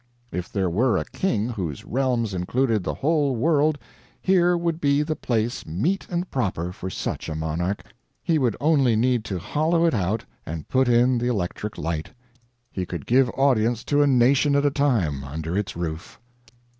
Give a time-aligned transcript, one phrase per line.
[0.31, 3.77] If there were a king whose realms included the whole world,
[4.19, 7.83] here would be the place meet and proper for such a monarch.
[8.23, 12.09] He would only need to hollow it out and put in the electric light.
[12.71, 16.19] He could give audience to a nation at a time under its roof.